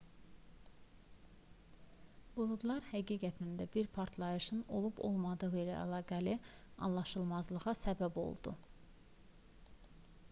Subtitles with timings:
[2.37, 6.35] buludlar həqiqətən də bir partlayışın olub-olmadığı ilə əlaqəli
[6.89, 8.57] anlaşılmazlığa səbəb oldu